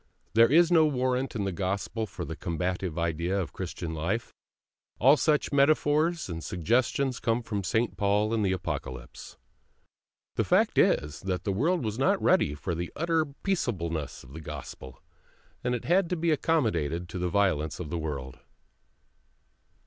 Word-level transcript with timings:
There 0.33 0.51
is 0.51 0.71
no 0.71 0.87
warrant 0.87 1.35
in 1.35 1.43
the 1.43 1.51
Gospel 1.51 2.07
for 2.07 2.25
the 2.25 2.35
combative 2.35 2.97
idea 2.97 3.39
of 3.39 3.49
the 3.49 3.53
Christian 3.53 3.93
life; 3.93 4.33
all 4.97 5.15
such 5.15 5.51
metaphors 5.51 6.27
and 6.27 6.43
suggestions 6.43 7.19
come 7.19 7.43
from 7.43 7.63
St. 7.63 7.95
Paul 7.97 8.33
and 8.33 8.43
the 8.43 8.51
Apocalypse. 8.51 9.37
The 10.37 10.43
fact 10.43 10.79
is 10.79 11.19
that 11.21 11.43
the 11.43 11.51
world 11.53 11.85
was 11.85 11.99
not 11.99 12.19
ready 12.19 12.55
for 12.55 12.73
the 12.73 12.91
utter 12.95 13.25
peaceableness 13.43 14.23
of 14.23 14.33
the 14.33 14.41
Gospel, 14.41 15.03
and 15.63 15.75
it 15.75 15.85
had 15.85 16.09
to 16.09 16.15
be 16.15 16.31
accommodated 16.31 17.07
to 17.09 17.19
the 17.19 17.29
violence 17.29 17.79
of 17.79 17.91
the 17.91 17.99
world. 17.99 18.39